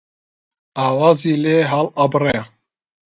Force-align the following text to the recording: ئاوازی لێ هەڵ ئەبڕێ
ئاوازی 0.77 1.33
لێ 1.43 1.57
هەڵ 1.71 1.87
ئەبڕێ 1.97 2.39